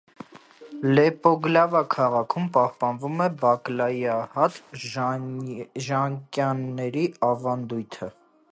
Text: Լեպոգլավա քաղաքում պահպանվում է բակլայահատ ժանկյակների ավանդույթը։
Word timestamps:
Լեպոգլավա 0.99 1.81
քաղաքում 1.95 2.47
պահպանվում 2.55 3.21
է 3.25 3.27
բակլայահատ 3.43 4.59
ժանկյակների 4.87 7.05
ավանդույթը։ 7.33 8.09